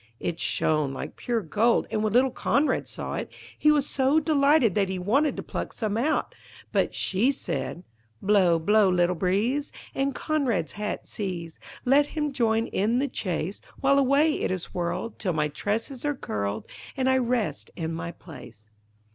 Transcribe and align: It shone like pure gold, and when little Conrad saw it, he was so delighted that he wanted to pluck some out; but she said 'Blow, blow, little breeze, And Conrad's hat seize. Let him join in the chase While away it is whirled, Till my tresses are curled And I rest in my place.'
It 0.19 0.39
shone 0.39 0.93
like 0.95 1.15
pure 1.15 1.41
gold, 1.43 1.85
and 1.91 2.01
when 2.03 2.11
little 2.13 2.31
Conrad 2.31 2.87
saw 2.87 3.13
it, 3.17 3.29
he 3.55 3.69
was 3.71 3.85
so 3.85 4.19
delighted 4.19 4.73
that 4.73 4.89
he 4.89 4.97
wanted 4.97 5.37
to 5.37 5.43
pluck 5.43 5.71
some 5.73 5.95
out; 5.95 6.33
but 6.71 6.95
she 6.95 7.31
said 7.31 7.83
'Blow, 8.19 8.57
blow, 8.57 8.89
little 8.89 9.13
breeze, 9.13 9.71
And 9.93 10.15
Conrad's 10.15 10.71
hat 10.71 11.05
seize. 11.05 11.59
Let 11.85 12.07
him 12.07 12.33
join 12.33 12.65
in 12.65 12.97
the 12.97 13.07
chase 13.07 13.61
While 13.79 13.99
away 13.99 14.41
it 14.41 14.49
is 14.49 14.73
whirled, 14.73 15.19
Till 15.19 15.33
my 15.33 15.49
tresses 15.49 16.03
are 16.03 16.15
curled 16.15 16.65
And 16.97 17.07
I 17.07 17.19
rest 17.19 17.69
in 17.75 17.93
my 17.93 18.11
place.' 18.11 18.65